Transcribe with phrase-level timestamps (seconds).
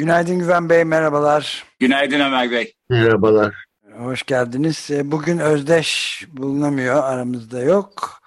[0.00, 1.64] Günaydın Güven Bey, merhabalar.
[1.78, 2.72] Günaydın Ömer Bey.
[2.90, 3.54] Merhabalar.
[3.98, 4.90] Hoş geldiniz.
[4.90, 8.20] E, bugün Özdeş bulunamıyor, aramızda yok.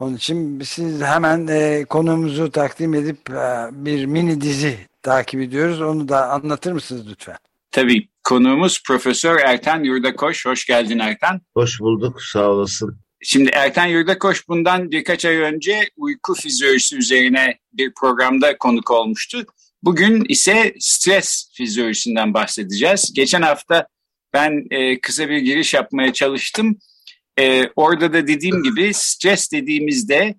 [0.00, 5.80] Onun için siz hemen e, konumuzu takdim edip e, bir mini dizi takip ediyoruz.
[5.80, 7.36] Onu da anlatır mısınız lütfen?
[7.70, 8.08] Tabii.
[8.24, 10.46] Konuğumuz Profesör Erten Yurdakoş.
[10.46, 11.40] Hoş geldin Erten.
[11.54, 12.98] Hoş bulduk, sağ olasın.
[13.22, 19.44] Şimdi Erten Yurdakoş bundan birkaç ay önce uyku fizyolojisi üzerine bir programda konuk olmuştu.
[19.86, 23.12] Bugün ise stres fizyolojisinden bahsedeceğiz.
[23.14, 23.86] Geçen hafta
[24.32, 26.78] ben e, kısa bir giriş yapmaya çalıştım.
[27.38, 30.34] E, orada da dediğim gibi stres dediğimizde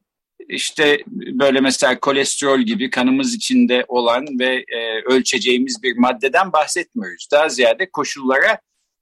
[0.50, 7.28] işte böyle mesela kolesterol gibi kanımız içinde olan ve e, ölçeceğimiz bir maddeden bahsetmiyoruz.
[7.32, 8.60] Daha ziyade koşullara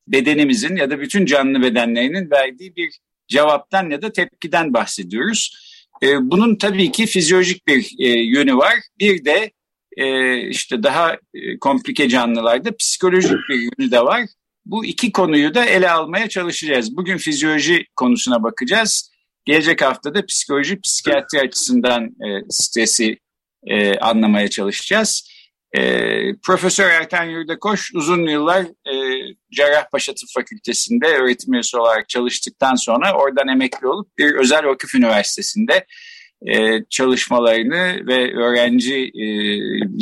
[0.07, 5.57] bedenimizin ya da bütün canlı bedenlerinin verdiği bir cevaptan ya da tepkiden bahsediyoruz.
[6.03, 8.75] E, bunun tabii ki fizyolojik bir e, yönü var.
[8.99, 9.51] Bir de
[9.95, 14.21] e, işte daha e, komplike canlılarda psikolojik bir yönü de var.
[14.65, 16.97] Bu iki konuyu da ele almaya çalışacağız.
[16.97, 19.11] Bugün fizyoloji konusuna bakacağız.
[19.45, 23.17] Gelecek haftada psikoloji, psikiyatri açısından e, stresi
[23.67, 25.29] e, anlamaya çalışacağız.
[25.77, 25.81] E,
[26.43, 28.93] Profesör Erten Yurdakoş uzun yıllar e,
[29.51, 35.85] Cerrahpaşa Tıp Fakültesi'nde öğretim üyesi olarak çalıştıktan sonra oradan emekli olup bir özel vakıf üniversitesinde
[36.41, 39.25] e, çalışmalarını ve öğrenci e,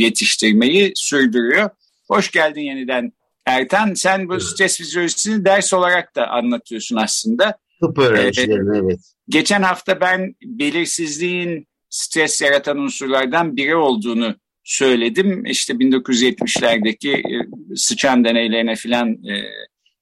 [0.03, 1.69] yetiştirmeyi sürdürüyor.
[2.07, 3.13] Hoş geldin yeniden
[3.45, 3.93] Erten.
[3.93, 7.57] Sen bu stres fizyolojisini ders olarak da anlatıyorsun aslında.
[7.81, 8.99] Tıp öğrencilerine evet.
[9.29, 15.45] Geçen hafta ben belirsizliğin stres yaratan unsurlardan biri olduğunu söyledim.
[15.45, 19.33] İşte 1970'lerdeki e, sıçan deneylerine filan e,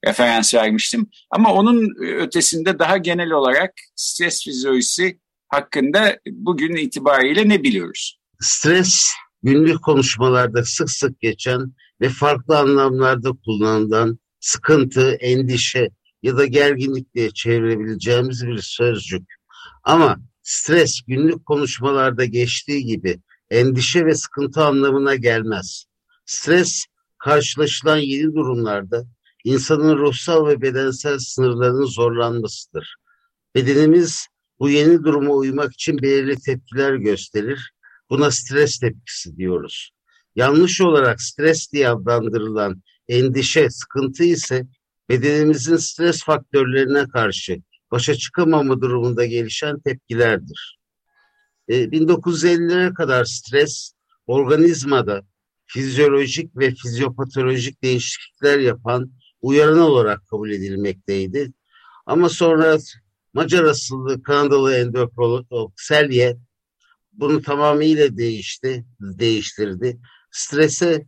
[0.07, 1.09] referans vermiştim.
[1.31, 5.19] Ama onun ötesinde daha genel olarak stres fizyolojisi
[5.51, 8.19] hakkında bugün itibariyle ne biliyoruz?
[8.39, 9.11] Stres
[9.43, 15.89] günlük konuşmalarda sık sık geçen ve farklı anlamlarda kullanılan sıkıntı, endişe
[16.23, 19.33] ya da gerginlik diye çevirebileceğimiz bir sözcük.
[19.83, 23.19] Ama stres günlük konuşmalarda geçtiği gibi
[23.49, 25.85] endişe ve sıkıntı anlamına gelmez.
[26.25, 26.85] Stres
[27.17, 29.03] karşılaşılan yeni durumlarda
[29.43, 32.95] insanın ruhsal ve bedensel sınırlarının zorlanmasıdır.
[33.55, 34.27] Bedenimiz
[34.61, 37.73] bu yeni duruma uymak için belirli tepkiler gösterir.
[38.09, 39.91] Buna stres tepkisi diyoruz.
[40.35, 44.67] Yanlış olarak stres diye adlandırılan endişe, sıkıntı ise
[45.09, 47.57] bedenimizin stres faktörlerine karşı
[47.91, 50.79] başa çıkamama durumunda gelişen tepkilerdir.
[51.69, 53.93] 1950'lere e, kadar stres
[54.27, 55.23] organizmada
[55.65, 59.11] fizyolojik ve fizyopatolojik değişiklikler yapan
[59.41, 61.53] uyaran olarak kabul edilmekteydi.
[62.05, 62.77] Ama sonra
[63.33, 66.37] Macar asıllı Kanadalı endokrinolog Selye
[67.13, 69.99] bunu tamamıyla değişti, değiştirdi.
[70.31, 71.07] Strese,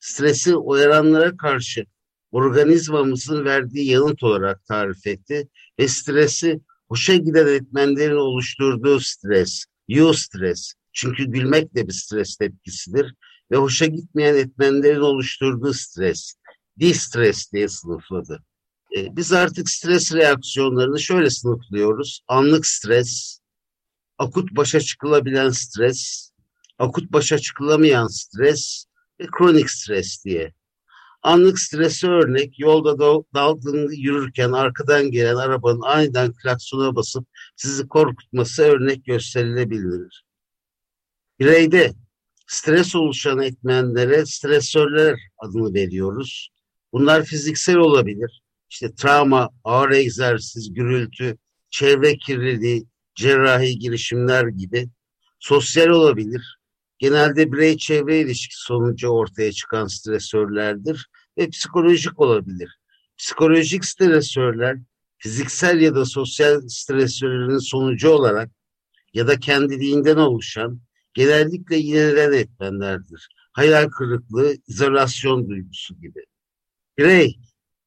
[0.00, 1.86] stresi uyaranlara karşı
[2.30, 10.72] organizmamızın verdiği yanıt olarak tarif etti ve stresi hoşa giden etmenlerin oluşturduğu stres, eustress.
[10.92, 13.14] Çünkü gülmek de bir stres tepkisidir
[13.50, 16.34] ve hoşa gitmeyen etmenlerin oluşturduğu stres,
[16.78, 18.44] distres diye sınıfladı.
[18.96, 22.20] E, biz artık stres reaksiyonlarını şöyle sınıflıyoruz.
[22.28, 23.40] Anlık stres,
[24.18, 26.30] akut başa çıkılabilen stres,
[26.78, 28.84] akut başa çıkılamayan stres
[29.20, 30.52] ve kronik stres diye.
[31.22, 37.26] Anlık stresi örnek yolda dalgın yürürken arkadan gelen arabanın aniden klaksona basıp
[37.56, 40.24] sizi korkutması örnek gösterilebilir.
[41.38, 41.92] Bireyde
[42.46, 46.50] stres oluşan etmenlere stresörler adını veriyoruz.
[46.92, 48.42] Bunlar fiziksel olabilir.
[48.70, 51.38] İşte travma, ağır egzersiz, gürültü,
[51.70, 54.88] çevre kirliliği, cerrahi girişimler gibi.
[55.38, 56.58] Sosyal olabilir.
[56.98, 61.06] Genelde birey çevre ilişkisi sonucu ortaya çıkan stresörlerdir
[61.38, 62.78] ve psikolojik olabilir.
[63.18, 64.76] Psikolojik stresörler
[65.18, 68.50] fiziksel ya da sosyal stresörlerin sonucu olarak
[69.14, 70.80] ya da kendiliğinden oluşan
[71.14, 73.28] genellikle yinelen etmenlerdir.
[73.52, 76.24] Hayal kırıklığı, izolasyon duygusu gibi.
[76.98, 77.38] Birey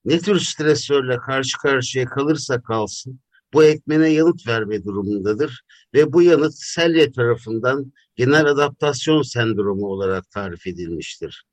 [0.10, 3.20] ne tür stresörle karşı karşıya kalırsa kalsın
[3.54, 5.62] bu etmene yanıt verme durumundadır
[5.94, 11.44] ve bu yanıt Selye tarafından genel adaptasyon sendromu olarak tarif edilmiştir.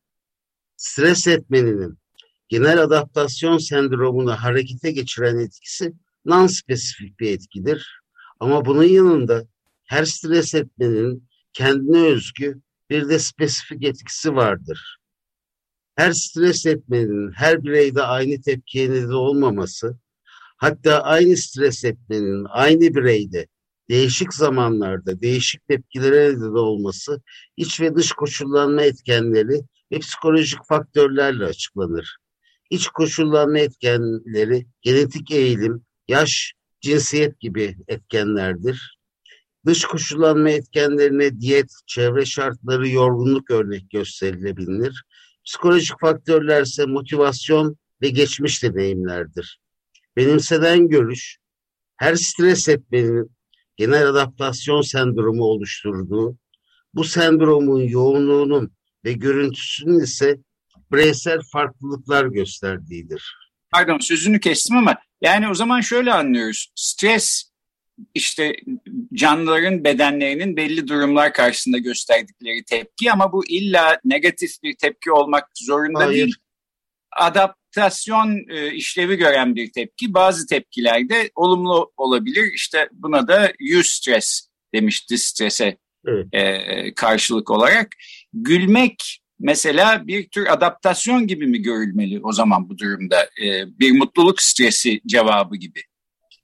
[0.76, 1.98] Stres etmeninin
[2.48, 5.92] genel adaptasyon sendromunu harekete geçiren etkisi
[6.24, 8.00] non-spesifik bir etkidir.
[8.40, 9.44] Ama bunun yanında
[9.84, 12.60] her stres etmenin kendine özgü
[12.90, 14.98] bir de spesifik etkisi vardır.
[15.96, 19.98] Her stres etmenin her bireyde aynı tepkiye neden olmaması,
[20.56, 23.46] hatta aynı stres etmenin aynı bireyde
[23.88, 27.22] değişik zamanlarda değişik tepkilere neden olması
[27.56, 29.60] iç ve dış koşullanma etkenleri
[29.92, 32.16] ve psikolojik faktörlerle açıklanır.
[32.70, 38.98] İç koşullanma etkenleri genetik eğilim, yaş, cinsiyet gibi etkenlerdir.
[39.66, 45.04] Dış koşullanma etkenlerine diyet, çevre şartları, yorgunluk örnek gösterilebilir.
[45.46, 49.60] Psikolojik faktörler ise motivasyon ve geçmiş deneyimlerdir.
[50.16, 51.38] Benimseden görüş,
[51.96, 53.30] her stres etmenin
[53.76, 56.38] genel adaptasyon sendromu oluşturduğu,
[56.94, 58.72] bu sendromun yoğunluğunun
[59.04, 60.36] ve görüntüsünün ise
[60.92, 63.36] bireysel farklılıklar gösterdiğidir.
[63.70, 66.72] Pardon sözünü kestim ama yani o zaman şöyle anlıyoruz.
[66.74, 67.50] Stres
[68.14, 68.56] işte
[69.14, 75.98] canlıların bedenlerinin belli durumlar karşısında gösterdikleri tepki ama bu illa negatif bir tepki olmak zorunda
[75.98, 76.12] Hayır.
[76.12, 76.34] değil.
[77.16, 80.14] Adaptasyon e, işlevi gören bir tepki.
[80.14, 82.52] Bazı tepkilerde olumlu olabilir.
[82.54, 86.26] İşte buna da eustress demişti strese evet.
[86.32, 87.88] e, karşılık olarak.
[88.32, 93.22] Gülmek mesela bir tür adaptasyon gibi mi görülmeli o zaman bu durumda?
[93.42, 95.82] E, bir mutluluk stresi cevabı gibi.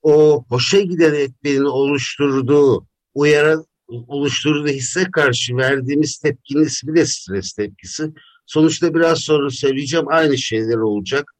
[0.03, 8.11] O hoşa giden etmenin oluşturduğu, uyaran oluşturduğu hisse karşı verdiğimiz tepkinin ismi de stres tepkisi.
[8.47, 11.33] Sonuçta biraz sonra söyleyeceğim aynı şeyler olacak.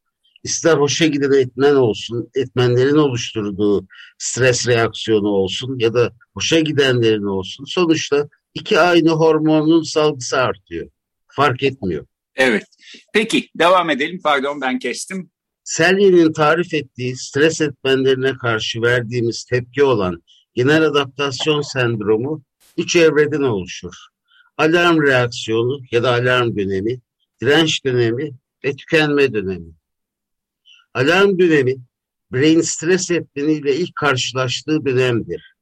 [0.45, 3.87] İster hoşa giden etmen olsun, etmenlerin oluşturduğu
[4.19, 7.65] stres reaksiyonu olsun ya da hoşa gidenlerin olsun.
[7.65, 10.89] Sonuçta iki aynı hormonun salgısı artıyor.
[11.29, 12.07] Fark etmiyor.
[12.35, 12.65] Evet.
[13.13, 14.21] Peki devam edelim.
[14.25, 15.31] Pardon ben kestim.
[15.65, 20.23] Selye'nin tarif ettiği stres etmenlerine karşı verdiğimiz tepki olan
[20.55, 22.43] genel adaptasyon sendromu
[22.77, 23.95] üç evreden oluşur.
[24.57, 27.01] Alarm reaksiyonu ya da alarm dönemi,
[27.41, 28.31] direnç dönemi
[28.65, 29.73] ve tükenme dönemi.
[30.95, 31.77] Alarm dönemi
[32.33, 35.55] bireyin stres etmeniyle ilk karşılaştığı dönemdir.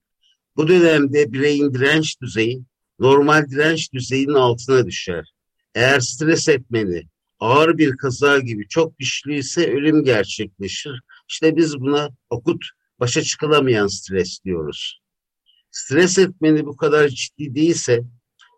[0.57, 2.63] Bu dönemde bireyin direnç düzeyi
[2.99, 5.33] normal direnç düzeyinin altına düşer.
[5.75, 7.07] Eğer stres etmeni
[7.41, 11.01] ağır bir kaza gibi çok güçlüyse ölüm gerçekleşir.
[11.29, 12.65] İşte biz buna okut
[13.01, 15.01] başa çıkılamayan stres diyoruz.
[15.71, 18.03] Stres etmeni bu kadar ciddi değilse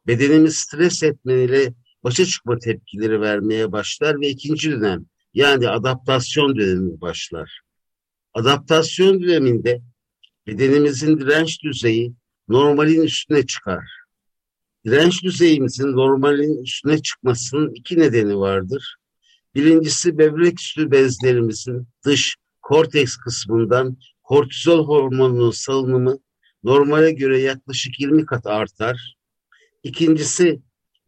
[0.06, 1.74] bedenimiz stres etmeniyle
[2.04, 7.60] başa çıkma tepkileri vermeye başlar ve ikinci dönem yani adaptasyon dönemi başlar.
[8.34, 9.82] Adaptasyon döneminde
[10.46, 12.14] bedenimizin direnç düzeyi
[12.48, 14.01] normalin üstüne çıkar.
[14.86, 18.96] Direnç düzeyimizin normalin üstüne çıkmasının iki nedeni vardır.
[19.54, 26.18] Birincisi böbrek üstü bezlerimizin dış korteks kısmından kortizol hormonunun salınımı
[26.64, 29.16] normale göre yaklaşık 20 kat artar.
[29.82, 30.60] İkincisi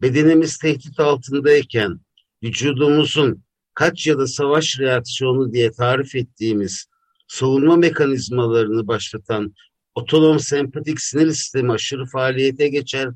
[0.03, 2.01] bedenimiz tehdit altındayken
[2.43, 3.43] vücudumuzun
[3.75, 6.87] kaç ya da savaş reaksiyonu diye tarif ettiğimiz
[7.29, 9.55] savunma mekanizmalarını başlatan
[9.95, 13.09] otonom sempatik sinir sistemi aşırı faaliyete geçer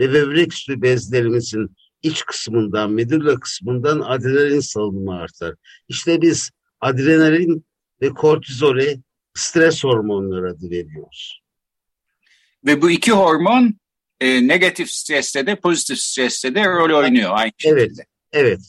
[0.00, 5.54] ve böbrek üstü bezlerimizin iç kısmından, medulla kısmından adrenalin salınımı artar.
[5.88, 6.50] İşte biz
[6.80, 7.66] adrenalin
[8.02, 8.98] ve kortizole
[9.34, 11.42] stres hormonları adı veriyoruz.
[12.66, 13.74] Ve bu iki hormon
[14.20, 17.80] e, negatif streste de pozitif streste de rol oynuyor aynı şekilde.
[17.80, 18.60] Evet, evet.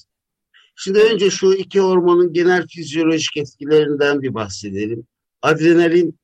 [0.75, 5.07] Şimdi önce şu iki hormonun genel fizyolojik etkilerinden bir bahsedelim.
[5.41, 6.19] Adrenalin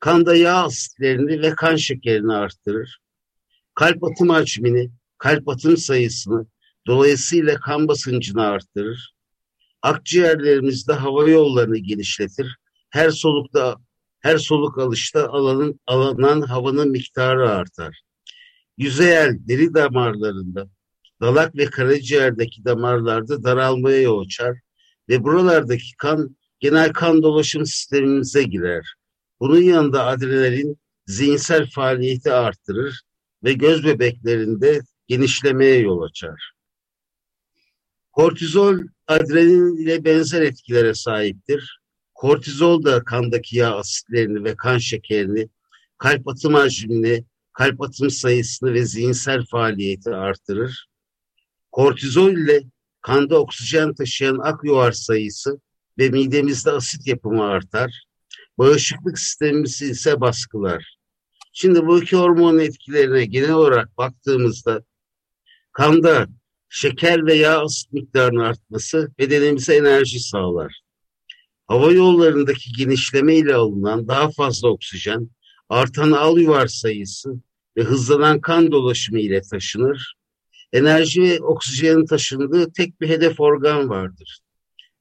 [0.00, 3.00] kanda yağ asitlerini ve kan şekerini arttırır
[3.76, 6.46] kalp atım hacmini, kalp atım sayısını,
[6.86, 9.14] dolayısıyla kan basıncını arttırır.
[9.82, 12.56] Akciğerlerimizde hava yollarını genişletir.
[12.90, 13.76] Her solukta
[14.20, 18.00] her soluk alışta alanın, alınan havanın miktarı artar.
[18.78, 20.68] Yüzeyel deri damarlarında,
[21.20, 24.58] dalak ve karaciğerdeki damarlarda daralmaya yol açar
[25.08, 28.94] ve buralardaki kan genel kan dolaşım sistemimize girer.
[29.40, 33.05] Bunun yanında adrenalin zihinsel faaliyeti arttırır
[33.44, 36.52] ve göz bebeklerinde genişlemeye yol açar.
[38.12, 41.80] Kortizol adrenalin ile benzer etkilere sahiptir.
[42.14, 45.48] Kortizol da kandaki yağ asitlerini ve kan şekerini,
[45.98, 50.86] kalp atım hacmini, kalp atım sayısını ve zihinsel faaliyeti artırır.
[51.72, 52.62] Kortizol ile
[53.00, 55.60] kanda oksijen taşıyan ak yuvar sayısı
[55.98, 58.06] ve midemizde asit yapımı artar.
[58.58, 60.95] bağışıklık sistemimizi ise baskılar.
[61.58, 64.82] Şimdi bu iki hormonun etkilerine genel olarak baktığımızda
[65.72, 66.26] kanda
[66.68, 70.80] şeker ve yağ asit miktarının artması bedenimize enerji sağlar.
[71.66, 75.30] Hava yollarındaki genişleme ile alınan daha fazla oksijen,
[75.68, 77.34] artan al yuvar sayısı
[77.76, 80.14] ve hızlanan kan dolaşımı ile taşınır.
[80.72, 84.40] Enerji ve oksijenin taşındığı tek bir hedef organ vardır.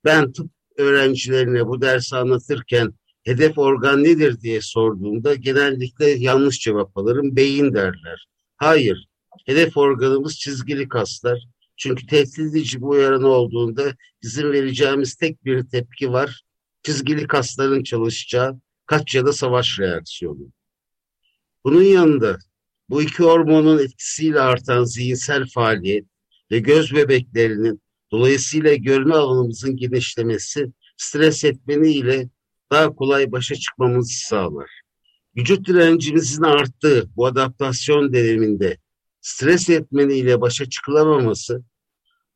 [0.05, 2.93] Ben tıp öğrencilerine bu dersi anlatırken
[3.25, 7.35] hedef organ nedir diye sorduğumda genellikle yanlış cevap alırım.
[7.35, 8.27] Beyin derler.
[8.57, 9.07] Hayır.
[9.45, 11.39] Hedef organımız çizgili kaslar.
[11.77, 16.43] Çünkü tehdit edici bir uyaran olduğunda bizim vereceğimiz tek bir tepki var.
[16.83, 20.51] Çizgili kasların çalışacağı kaç ya da savaş reaksiyonu.
[21.63, 22.37] Bunun yanında
[22.89, 26.05] bu iki hormonun etkisiyle artan zihinsel faaliyet
[26.51, 32.29] ve göz bebeklerinin dolayısıyla görme alanımızın genişlemesi stres etmeni ile
[32.71, 34.69] daha kolay başa çıkmamızı sağlar.
[35.37, 38.77] Vücut direncimizin arttığı bu adaptasyon döneminde
[39.21, 41.63] stres etmeni ile başa çıkılamaması,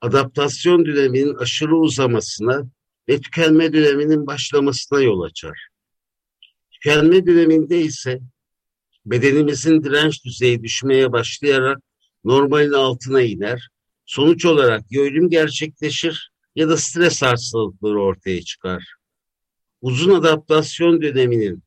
[0.02, 2.64] adaptasyon döneminin aşırı uzamasına
[3.10, 5.68] ve tükenme döneminin başlamasına yol açar.
[6.72, 8.20] Tükenme döneminde ise
[9.06, 11.78] bedenimizin direnç düzeyi düşmeye başlayarak
[12.24, 13.70] normalin altına iner.
[14.06, 18.99] Sonuç olarak ya gerçekleşir ya da stres hastalıkları ortaya çıkar.
[19.82, 21.64] Uzun adaptasyon döneminin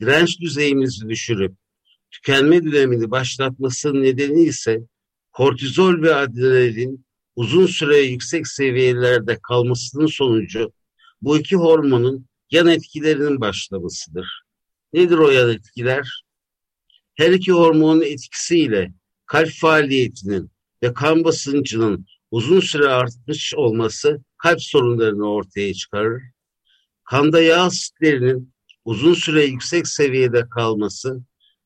[0.00, 1.52] direnç düzeyimizi düşürüp
[2.10, 4.80] tükenme dönemini başlatmasının nedeni ise
[5.32, 7.06] kortizol ve adrenalin
[7.36, 10.72] uzun süre yüksek seviyelerde kalmasının sonucu
[11.22, 14.42] bu iki hormonun yan etkilerinin başlamasıdır.
[14.92, 16.24] Nedir o yan etkiler?
[17.14, 18.92] Her iki hormonun etkisiyle
[19.26, 20.50] kalp faaliyetinin
[20.82, 26.22] ve kan basıncının uzun süre artmış olması kalp sorunlarını ortaya çıkarır.
[27.12, 28.54] Kanda yağ asitlerinin
[28.84, 31.20] uzun süre yüksek seviyede kalması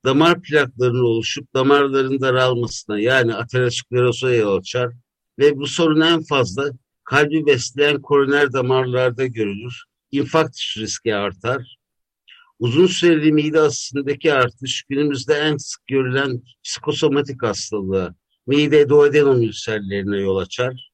[0.04, 4.92] damar plaklarının oluşup damarların daralmasına yani ateroskleroza yol açar
[5.38, 6.70] ve bu sorun en fazla
[7.04, 9.84] kalbi besleyen koroner damarlarda görülür.
[10.10, 11.76] İnfarkt riski artar.
[12.58, 18.14] Uzun süreli mide asitindeki artış günümüzde en sık görülen psikosomatik hastalığa,
[18.46, 20.90] mide duodenom ülserlerine yol açar.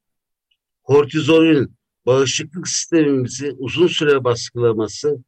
[0.82, 5.24] Kortizolün bağışıklık sistemimizi uzun süre baskılaması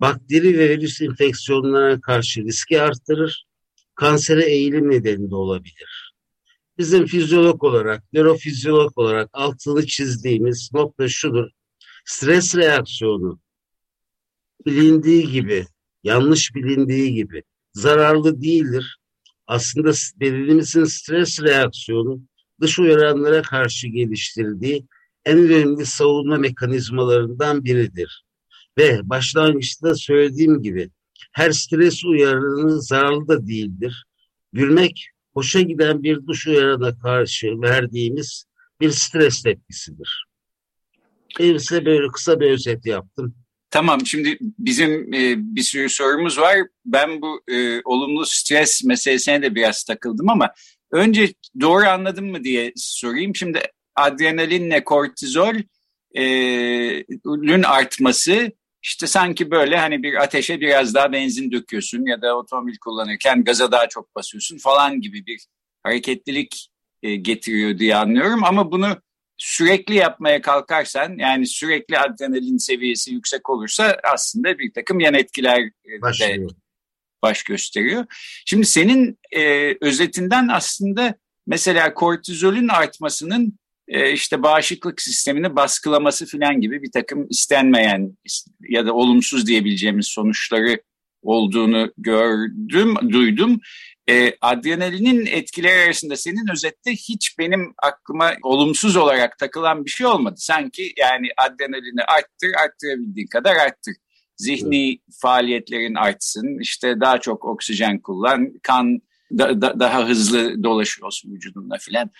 [0.00, 3.46] bakteri ve virüs enfeksiyonlarına karşı riski arttırır,
[3.94, 6.14] kansere eğilim nedeni de olabilir.
[6.78, 11.48] Bizim fizyolog olarak, nörofizyolog olarak altını çizdiğimiz nokta şudur.
[12.04, 13.40] Stres reaksiyonu
[14.66, 15.66] bilindiği gibi,
[16.04, 17.42] yanlış bilindiği gibi
[17.72, 18.98] zararlı değildir.
[19.46, 22.22] Aslında bedenimizin stres reaksiyonu
[22.60, 24.86] dış uyaranlara karşı geliştirdiği
[25.26, 28.24] en önemli savunma mekanizmalarından biridir.
[28.78, 30.90] Ve başlangıçta söylediğim gibi
[31.32, 34.04] her stres uyarının zararlı da değildir.
[34.52, 38.44] Gülmek hoşa giden bir duş uyarana karşı verdiğimiz
[38.80, 40.26] bir stres tepkisidir.
[41.38, 43.34] Benim size böyle kısa bir özet yaptım.
[43.70, 46.58] Tamam şimdi bizim e, bir sürü sorumuz var.
[46.84, 50.50] Ben bu e, olumlu stres meselesine de biraz takıldım ama
[50.90, 53.34] önce doğru anladım mı diye sorayım.
[53.36, 53.60] Şimdi
[53.96, 55.70] adrenalinle kortizolün
[56.16, 62.76] e, artması işte sanki böyle hani bir ateşe biraz daha benzin döküyorsun ya da otomobil
[62.84, 65.46] kullanırken gaza daha çok basıyorsun falan gibi bir
[65.82, 66.68] hareketlilik
[67.02, 68.44] e, getiriyor diye anlıyorum.
[68.44, 68.96] Ama bunu
[69.36, 76.02] sürekli yapmaya kalkarsan yani sürekli adrenalin seviyesi yüksek olursa aslında bir takım yan etkiler e,
[76.20, 76.46] de
[77.22, 78.06] baş gösteriyor.
[78.46, 81.14] Şimdi senin e, özetinden aslında
[81.46, 83.58] mesela kortizolün artmasının
[83.92, 88.16] işte bağışıklık sistemini baskılaması filan gibi bir takım istenmeyen
[88.68, 90.82] ya da olumsuz diyebileceğimiz sonuçları
[91.22, 93.60] olduğunu gördüm, duydum.
[94.10, 100.34] E, adrenalinin etkileri arasında senin özette hiç benim aklıma olumsuz olarak takılan bir şey olmadı.
[100.38, 103.94] Sanki yani adrenalini arttır, arttırabildiğin kadar arttır.
[104.36, 109.00] Zihni faaliyetlerin artsın, işte daha çok oksijen kullan, kan
[109.38, 112.10] da, da, daha hızlı dolaşıyorsun vücudunda filan.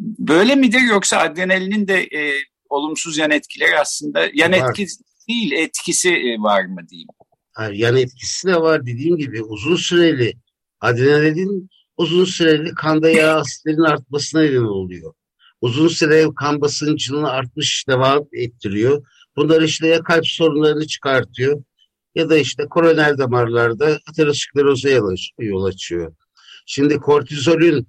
[0.00, 2.32] Böyle midir yoksa adrenalinin de e,
[2.68, 4.70] olumsuz yan etkileri aslında yan var.
[4.70, 4.86] etki
[5.28, 7.08] değil etkisi e, var mı diyeyim?
[7.52, 10.34] Hayır, yan etkisi de var dediğim gibi uzun süreli
[10.80, 15.14] adrenalin uzun süreli kanda yağ asitlerin artmasına neden oluyor.
[15.60, 19.06] Uzun süre kan basıncının artmış devam ettiriyor.
[19.36, 21.62] Bunlar işte ya kalp sorunlarını çıkartıyor
[22.14, 24.88] ya da işte koroner damarlarda ateroskleroza
[25.38, 26.14] yol açıyor.
[26.66, 27.88] Şimdi kortizolün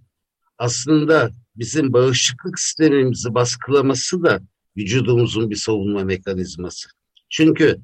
[0.57, 4.41] aslında bizim bağışıklık sistemimizi baskılaması da
[4.77, 6.89] vücudumuzun bir savunma mekanizması.
[7.29, 7.77] Çünkü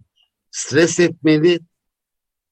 [0.52, 1.60] stres etmeli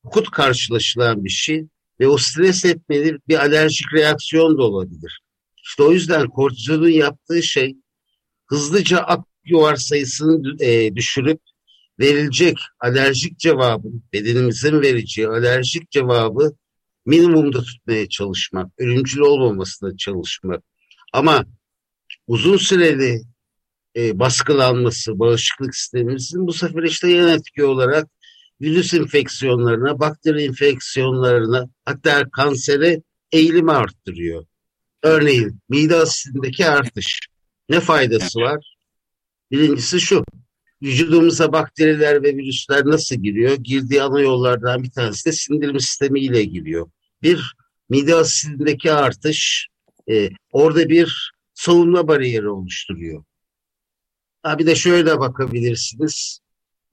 [0.04, 1.68] akut karşılaşılan bir şey
[2.00, 5.22] ve o stres etmeli bir alerjik reaksiyon da olabilir.
[5.64, 7.76] İşte o yüzden kortizolun yaptığı şey
[8.46, 11.40] hızlıca ak yuvar sayısını e, düşürüp
[12.00, 16.56] verilecek alerjik cevabın, bedenimizin vereceği alerjik cevabı
[17.08, 20.64] minimumda tutmaya çalışmak, ölümcül olmamasına çalışmak.
[21.14, 21.46] Ama
[22.28, 23.22] uzun süreli
[23.96, 28.08] e, baskılanması bağışıklık sistemimizin bu sefer işte yan etki olarak
[28.62, 34.46] virüs enfeksiyonlarına, bakteri enfeksiyonlarına hatta kansere eğilimi arttırıyor.
[35.04, 37.20] Örneğin mide asidindeki artış.
[37.70, 38.78] Ne faydası var?
[39.52, 40.24] Birincisi şu,
[40.84, 43.54] vücudumuza bakteriler ve virüsler nasıl giriyor?
[43.54, 46.90] Girdiği ana yollardan bir tanesi de sindirim sistemiyle giriyor.
[47.22, 47.56] Bir,
[47.90, 49.68] mide asidindeki artış
[50.10, 53.24] e, orada bir savunma bariyeri oluşturuyor.
[54.44, 56.40] Ha, bir de şöyle bakabilirsiniz.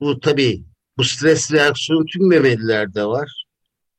[0.00, 0.64] Bu tabii
[0.96, 3.44] bu stres reaksiyonu tüm memelilerde var.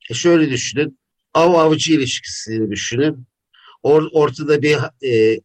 [0.10, 1.00] E şöyle düşünün.
[1.34, 3.27] Av-avcı ilişkisini düşünün.
[3.84, 4.77] Or, ortada bir
[5.08, 5.41] e,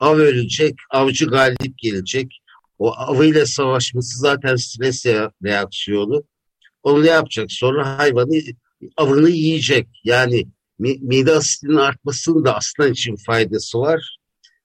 [0.00, 2.40] av ölecek, avcı galip gelecek.
[2.78, 5.06] O avıyla savaşması zaten stres
[5.44, 6.24] reaksiyonu.
[6.82, 7.52] Onu ne yapacak?
[7.52, 8.34] Sonra hayvanı
[8.96, 9.88] avını yiyecek.
[10.04, 10.46] Yani
[10.78, 14.18] mide asidinin artmasının da aslan için faydası var.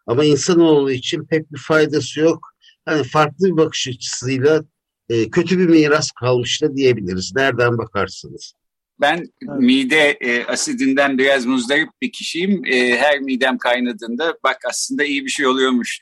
[0.07, 2.53] Ama insanoğlu için pek bir faydası yok.
[2.87, 4.63] Yani farklı bir bakış açısıyla
[5.09, 7.33] e, kötü bir miras kalmış da diyebiliriz.
[7.35, 8.53] Nereden bakarsınız?
[9.01, 9.59] Ben evet.
[9.59, 12.65] mide e, asidinden biraz muzdarip bir kişiyim.
[12.65, 15.99] E, her midem kaynadığında bak aslında iyi bir şey oluyormuş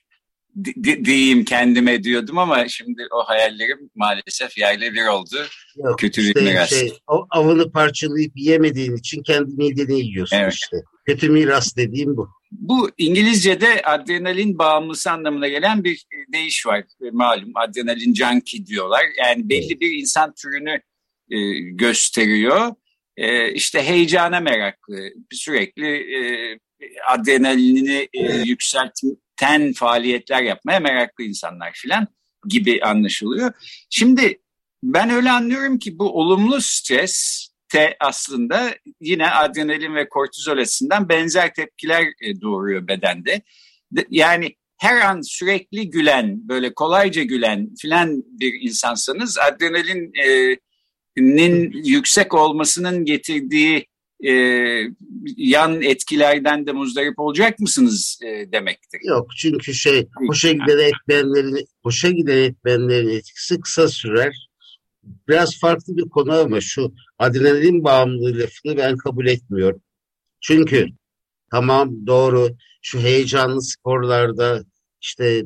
[1.04, 5.36] diyeyim kendime diyordum ama şimdi o hayallerim maalesef yerle bir oldu.
[5.76, 6.70] Yok, Kötü işte bir miras.
[6.70, 6.94] Şey,
[7.30, 10.54] avını parçalayıp yemediğin için kendi mideni yiyorsun evet.
[10.54, 10.78] işte.
[11.06, 12.30] Kötü miras dediğim bu.
[12.52, 16.84] Bu İngilizce'de adrenalin bağımlısı anlamına gelen bir deyiş var.
[17.12, 19.04] Malum adrenalin junkie diyorlar.
[19.20, 20.82] Yani belli bir insan türünü
[21.30, 22.72] e, gösteriyor.
[23.18, 26.60] E, işte heyecana meraklı, sürekli e,
[27.10, 28.44] adrenalinini e,
[29.42, 32.08] yükselten faaliyetler yapmaya meraklı insanlar filan
[32.48, 33.54] gibi anlaşılıyor.
[33.90, 34.42] Şimdi
[34.84, 41.54] ben öyle anlıyorum ki bu olumlu stres te aslında yine adrenalin ve kortizol açısından benzer
[41.54, 43.42] tepkiler e, doğuruyor bedende.
[44.10, 50.58] Yani her an sürekli gülen, böyle kolayca gülen filan bir insansanız adrenalinin e,
[51.90, 53.91] yüksek olmasının getirdiği
[54.28, 54.34] e,
[55.38, 59.00] yan etkilerden de muzdarip olacak mısınız e, demektir.
[59.10, 64.48] Yok çünkü şey hoşa giden etmenlerin hoşa giden etmenlerin etkisi kısa sürer.
[65.28, 69.82] Biraz farklı bir konu ama şu adrenalin bağımlılığı lafını ben kabul etmiyorum.
[70.42, 70.88] Çünkü
[71.52, 72.50] tamam doğru
[72.82, 74.64] şu heyecanlı sporlarda
[75.02, 75.46] işte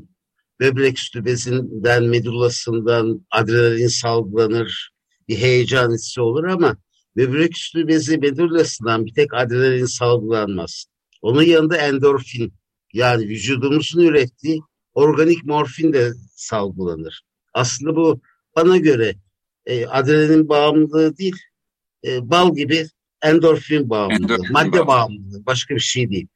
[0.60, 4.92] böbrek üstü bezinden, medullasından adrenalin salgılanır,
[5.28, 6.78] bir heyecan hissi olur ama
[7.16, 10.86] böbrek üstü bezi medullasından bir tek adrenalin salgılanmaz.
[11.22, 12.54] Onun yanında endorfin
[12.94, 14.62] yani vücudumuzun ürettiği
[14.94, 17.22] organik morfin de salgılanır.
[17.54, 18.22] Aslında bu
[18.56, 19.16] bana göre
[19.66, 21.36] e, adrenalin bağımlılığı değil,
[22.06, 22.88] e, bal gibi
[23.22, 24.88] endorfin bağımlılığı, endorfin madde bağımlılığı.
[24.88, 26.28] bağımlılığı, başka bir şey değil.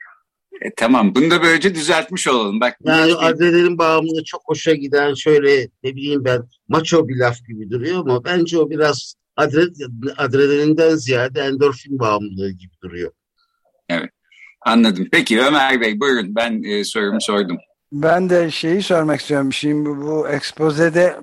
[0.61, 2.59] E, tamam, bunu da böylece düzeltmiş olalım.
[2.59, 7.69] Bak, yani adrenalin bağımlılığı çok hoşa giden şöyle ne bileyim ben maço bir laf gibi
[7.69, 9.15] duruyor ama bence o biraz
[10.17, 13.11] adrenalinden ziyade endorfin bağımlılığı gibi duruyor.
[13.89, 14.09] Evet,
[14.61, 15.07] anladım.
[15.11, 17.57] Peki Ömer Bey buyurun ben e, sorumu sordum.
[17.91, 19.53] Ben de şeyi sormak istiyorum.
[19.53, 21.15] Şimdi bu, bu ekspozede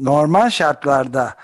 [0.00, 1.36] normal şartlarda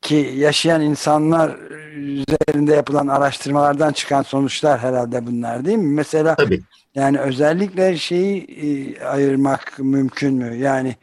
[0.00, 1.56] ki yaşayan insanlar
[1.96, 5.94] üzerinde yapılan araştırmalardan çıkan sonuçlar herhalde bunlar değil mi?
[5.94, 6.60] Mesela Tabii.
[6.94, 10.56] yani özellikle şeyi e, ayırmak mümkün mü?
[10.56, 10.96] Yani e,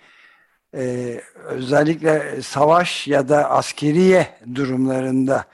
[1.45, 5.45] özellikle savaş ya da askeriye durumlarında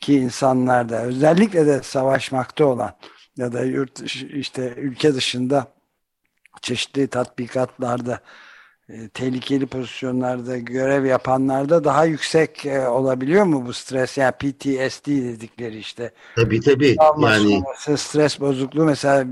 [0.00, 2.96] ki insanlarda özellikle de savaşmakta olan
[3.36, 5.66] ya da yurt işte ülke dışında
[6.62, 8.20] çeşitli tatbikatlarda
[8.92, 14.18] e, tehlikeli pozisyonlarda görev yapanlarda daha yüksek e, olabiliyor mu bu stres?
[14.18, 16.12] Yani PTSD dedikleri işte.
[16.36, 16.96] Tabii tabii.
[17.22, 17.62] Yani
[17.96, 19.26] stres bozukluğu mesela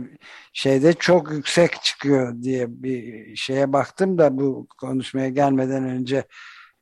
[0.52, 6.24] şeyde çok yüksek çıkıyor diye bir şeye baktım da bu konuşmaya gelmeden önce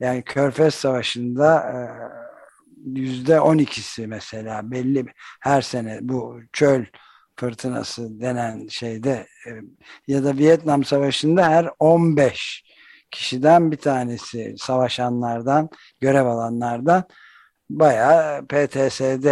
[0.00, 1.78] yani Körfez Savaşı'nda e,
[3.00, 5.06] yüzde on ikisi mesela belli
[5.40, 6.84] her sene bu çöl
[7.36, 9.26] fırtınası denen şeyde
[10.08, 12.67] ya da Vietnam Savaşı'nda her 15
[13.10, 15.68] kişiden bir tanesi savaşanlardan,
[16.00, 17.04] görev alanlardan
[17.70, 19.26] bayağı PTSD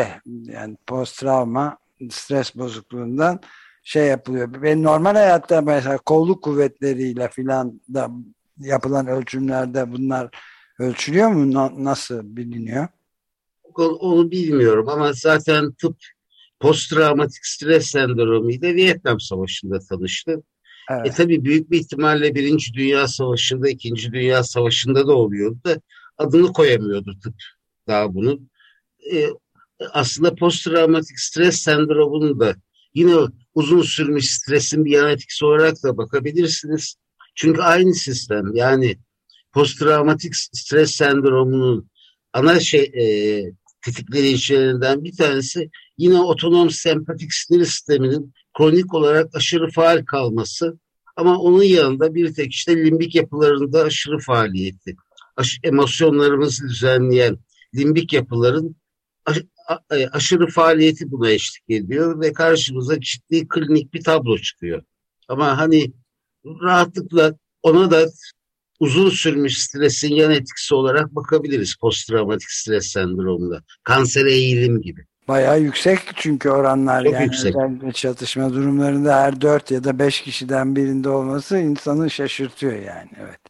[0.52, 1.78] yani post travma
[2.10, 3.40] stres bozukluğundan
[3.84, 4.62] şey yapılıyor.
[4.62, 8.10] Ve normal hayatta mesela kolluk kuvvetleriyle filan da
[8.58, 10.30] yapılan ölçümlerde bunlar
[10.78, 11.84] ölçülüyor mu?
[11.84, 12.88] Nasıl biliniyor?
[13.76, 15.96] onu bilmiyorum ama zaten tıp
[16.60, 20.42] posttraumatik stres sendromu ile Vietnam Savaşı'nda tanıştı.
[20.90, 21.06] Evet.
[21.06, 25.80] E tabii büyük bir ihtimalle Birinci Dünya Savaşı'nda, İkinci Dünya Savaşı'nda da oluyordu da
[26.18, 27.34] adını koyamıyordu tıp
[27.88, 28.50] daha bunun.
[29.12, 29.26] E,
[29.92, 32.56] aslında posttraumatik stres sendromunun da
[32.94, 33.14] yine
[33.54, 36.96] uzun sürmüş stresin bir yan etkisi olarak da bakabilirsiniz.
[37.34, 38.98] Çünkü aynı sistem yani
[39.52, 41.90] posttraumatik stres sendromunun
[42.32, 43.04] ana şey e,
[43.84, 50.78] tetikleyicilerinden bir tanesi yine otonom sempatik sinir sisteminin kronik olarak aşırı faal kalması
[51.16, 54.96] ama onun yanında bir tek işte limbik yapılarında aşırı faaliyeti,
[55.36, 57.38] aş emosyonlarımızı düzenleyen
[57.74, 58.76] limbik yapıların
[59.26, 59.42] aş
[59.90, 64.82] e, aşırı faaliyeti buna eşlik ediyor ve karşımıza ciddi klinik bir tablo çıkıyor.
[65.28, 65.92] Ama hani
[66.44, 68.06] rahatlıkla ona da
[68.80, 73.62] uzun sürmüş stresin yan etkisi olarak bakabiliriz posttraumatik stres sendromunda.
[73.82, 75.06] Kansere eğilim gibi.
[75.28, 77.56] Bayağı yüksek çünkü oranlar Çok yani yüksek.
[77.56, 83.40] özellikle çatışma durumlarında her dört ya da beş kişiden birinde olması insanı şaşırtıyor yani evet.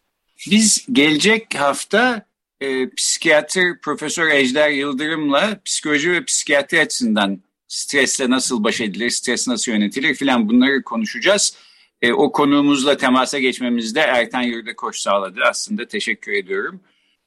[0.51, 2.27] Biz gelecek hafta
[2.61, 9.73] e, psikiyatr Profesör Ejder Yıldırım'la psikoloji ve psikiyatri açısından stresle nasıl baş edilir, stres nasıl
[9.73, 11.57] yönetilir filan bunları konuşacağız.
[12.03, 15.41] E, o konuğumuzla temasa geçmemizde Ertan Yurdakoş sağladı.
[15.51, 16.81] Aslında teşekkür ediyorum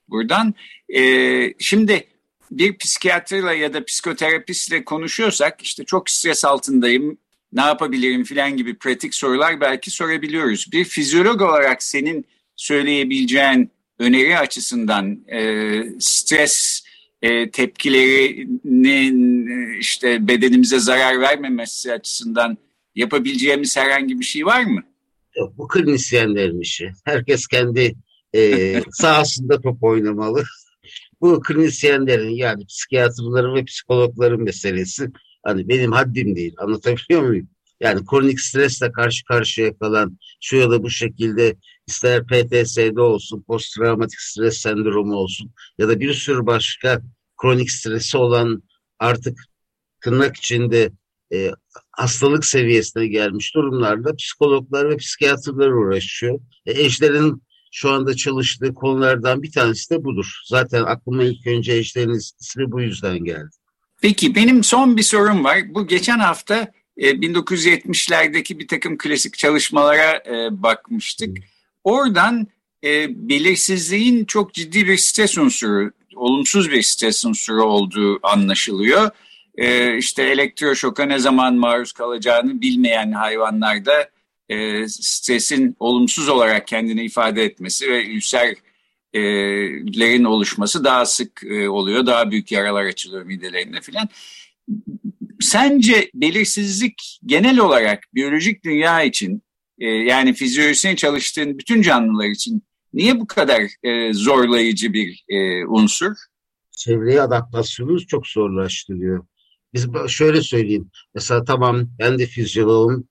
[0.10, 0.54] buradan.
[0.96, 2.08] E, şimdi
[2.52, 7.18] bir psikiyatrla ya da psikoterapistle konuşuyorsak işte çok stres altındayım,
[7.54, 10.72] ne yapabilirim filan gibi pratik sorular belki sorabiliyoruz.
[10.72, 16.84] Bir fizyolog olarak senin söyleyebileceğin öneri açısından e, stres
[17.22, 22.58] e, tepkilerinin e, işte bedenimize zarar vermemesi açısından
[22.96, 24.84] yapabileceğimiz herhangi bir şey var mı?
[25.38, 26.92] Yok, bu klinisyenlerin işi.
[27.06, 27.96] Herkes kendi
[28.36, 30.44] e, sahasında top oynamalı.
[31.22, 35.10] Bu klinisyenlerin yani psikiyatrların ve psikologların meselesi.
[35.44, 36.56] Hani benim haddim değil.
[36.58, 37.50] Anlatabiliyor muyum?
[37.82, 41.56] Yani kronik stresle karşı karşıya kalan şu ya da bu şekilde
[41.88, 47.02] ister PTSD olsun, posttraumatik stres sendromu olsun ya da bir sürü başka
[47.42, 48.64] kronik stresi olan
[49.00, 49.38] artık
[50.02, 50.92] tırnak içinde
[51.34, 51.52] e,
[51.92, 56.40] hastalık seviyesine gelmiş durumlarda psikologlar ve psikiyatrlar uğraşıyor.
[56.66, 60.42] E, eşlerin şu anda çalıştığı konulardan bir tanesi de budur.
[60.46, 63.50] Zaten aklıma ilk önce eşlerin ismi bu yüzden geldi.
[64.02, 65.58] Peki benim son bir sorum var.
[65.74, 71.38] Bu geçen hafta 1970'lerdeki e, bir takım klasik çalışmalara e, bakmıştık.
[71.84, 72.48] Oradan
[72.84, 79.10] e, belirsizliğin çok ciddi bir stres unsuru, olumsuz bir stres unsuru olduğu anlaşılıyor.
[79.98, 84.10] İşte elektroşoka ne zaman maruz kalacağını bilmeyen hayvanlarda
[84.88, 92.06] stresin olumsuz olarak kendini ifade etmesi ve ülserlerin oluşması daha sık oluyor.
[92.06, 94.10] Daha büyük yaralar açılıyor midelerinde filan
[95.40, 99.44] sence belirsizlik genel olarak biyolojik dünya için
[99.80, 106.16] e, yani fizyolojisini çalıştığın bütün canlılar için niye bu kadar e, zorlayıcı bir e, unsur?
[106.72, 109.26] Çevreye adaptasyonu çok zorlaştırıyor.
[109.74, 110.90] Biz şöyle söyleyeyim.
[111.16, 113.08] Mesela tamam ben de fizyoloğum.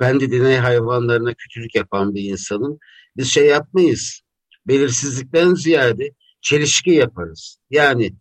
[0.00, 2.78] Ben de deney hayvanlarına kötülük yapan bir insanım.
[3.16, 4.20] Biz şey yapmayız.
[4.66, 7.58] Belirsizlikten ziyade çelişki yaparız.
[7.70, 8.14] Yani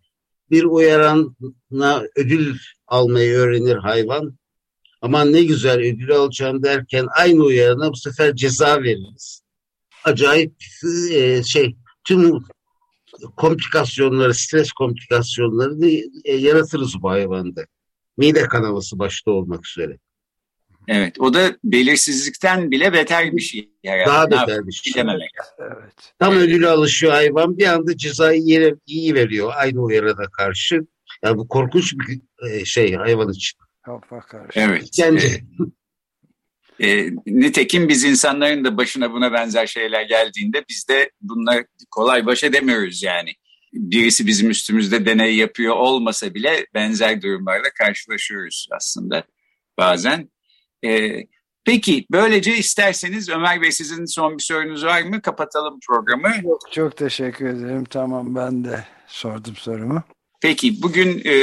[0.52, 2.56] bir uyarana ödül
[2.88, 4.38] almayı öğrenir hayvan.
[5.02, 9.44] Aman ne güzel ödül alacağım derken aynı uyarana bu sefer ceza veririz.
[10.04, 10.54] Acayip
[11.12, 12.40] e, şey tüm
[13.38, 15.90] komplikasyonları, stres komplikasyonlarını
[16.26, 17.66] e, yaratırız bu hayvanda.
[18.18, 19.98] Mide kanaması başta olmak üzere.
[20.88, 23.70] Evet, o da belirsizlikten bile beter bir şey.
[23.84, 24.06] Yani.
[24.06, 24.94] Daha beter bir şey.
[24.94, 25.30] Dememek.
[25.60, 26.14] Evet.
[26.20, 30.82] Tam ödülü alışıyor hayvan, bir anda cezayı yere, iyi veriyor aynı uyarıda karşı.
[31.24, 33.60] Yani bu korkunç bir e, şey hayvan için.
[34.56, 34.92] Evet.
[34.92, 35.46] Kendi.
[36.80, 42.26] E, e, nitekim biz insanların da başına buna benzer şeyler geldiğinde biz de bunlar kolay
[42.26, 43.30] baş edemiyoruz yani.
[43.74, 49.24] Birisi bizim üstümüzde deney yapıyor olmasa bile benzer durumlarla karşılaşıyoruz aslında
[49.78, 50.30] bazen.
[50.86, 51.22] E,
[51.66, 55.22] peki böylece isterseniz Ömer Bey sizin son bir sorunuz var mı?
[55.22, 56.30] Kapatalım programı.
[56.42, 57.86] Çok, çok teşekkür ederim.
[57.86, 60.04] Tamam ben de sordum sorumu.
[60.42, 61.36] Peki bugün e,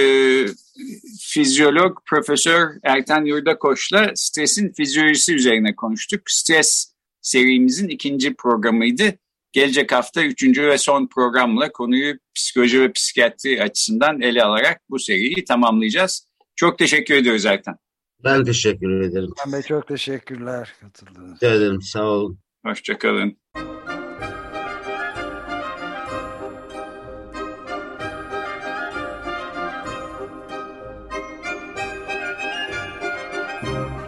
[1.21, 6.21] fizyolog Profesör Ertan Yurdakoç'la stresin fizyolojisi üzerine konuştuk.
[6.27, 9.15] Stres serimizin ikinci programıydı.
[9.53, 15.45] Gelecek hafta üçüncü ve son programla konuyu psikoloji ve psikiyatri açısından ele alarak bu seriyi
[15.45, 16.27] tamamlayacağız.
[16.57, 17.77] Çok teşekkür ediyoruz Ertan.
[18.25, 19.31] Ben teşekkür ederim.
[19.47, 21.39] Ben de çok teşekkürler katıldığınız için.
[21.41, 21.83] Teşekkür ederim.
[21.83, 22.39] Sağ olun.
[22.67, 23.37] Hoşçakalın.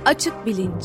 [0.04, 0.84] Açık Bilinç